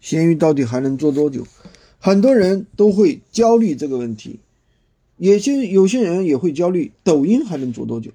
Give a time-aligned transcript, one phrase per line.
[0.00, 1.44] 闲鱼到底还能做多久？
[1.98, 4.38] 很多人都会焦虑这个问题，
[5.16, 8.12] 有些有些人也会焦虑，抖音还能做多久？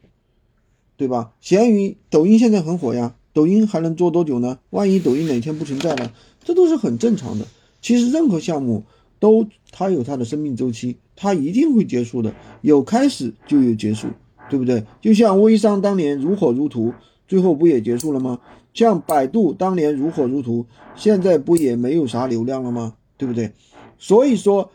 [0.96, 1.34] 对吧？
[1.42, 4.60] 闲鱼、抖音现在很火呀，抖音还能做多久呢？
[4.70, 7.46] 万一抖音哪天不存在了，这都是很正常的。
[7.82, 8.84] 其实任何项目
[9.20, 14.08] 都它有它的生命周期，它一定会结束的，有开始就有结束，
[14.50, 14.86] 对不对？
[15.02, 16.94] 就像微商当年如火如荼，
[17.34, 18.40] 最后不也结束了吗？
[18.76, 22.94] 像百度当年如火如荼，现在不也没有啥流量了吗？
[23.18, 23.52] 对不对？
[23.98, 24.70] 所以说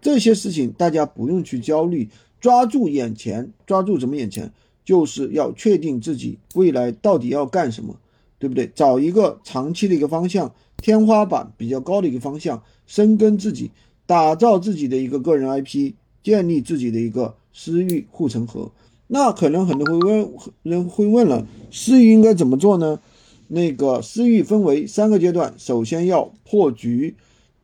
[0.00, 2.08] 这些事情大家不用去焦虑，
[2.40, 4.50] 抓住眼前，抓住什么眼前？
[4.86, 7.94] 就是要确定自己未来到底要干什么，
[8.38, 8.72] 对不对？
[8.74, 13.70] 找一个长期的一个方向，天花板比较高的一个方向，深耕自己，
[14.06, 18.72] 打造自己的一个个人 IP，建立自己的一个私域护城河。
[19.10, 20.30] 那可能很多会问
[20.62, 23.00] 人会问了，私域应该怎么做呢？
[23.48, 27.16] 那个私域分为三个阶段，首先要破局，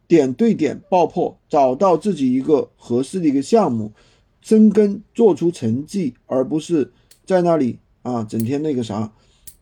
[0.08, 3.92] 点对点爆破，找到自己一个合适的一个项目，
[4.40, 6.92] 深耕，做出成绩，而不是。
[7.26, 9.10] 在那里啊，整天那个啥，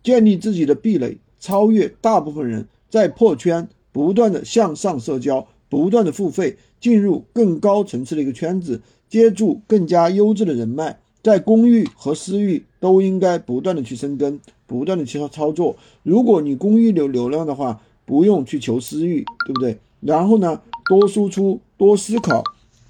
[0.02, 15.76] 建立自己的壁垒，超越大部分人，在破圈，不断的向上社交，不断的付费，进入更高层次的一个圈子，接触更加优质的人脉，在公域和私域都应该不断的去深耕，不断的去操作。
[16.02, 19.78] 如果你公域有流量的话，不用去求私域，对不对？
[20.00, 22.42] 然后呢，多输出，多思考，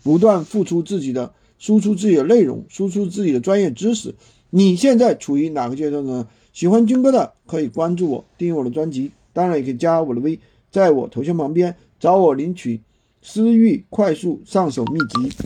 [0.03, 4.15] 不断付出自己的，输出自己的内容，输出自己的专业知识。
[4.49, 6.27] 你现在处于哪个阶段呢？
[6.55, 10.39] 喜欢军哥的可以关注我，订阅我的专辑，当然也可以加我的微，
[10.71, 12.81] 在我头像旁边找我领取
[13.21, 15.37] 私域快速上手秘籍。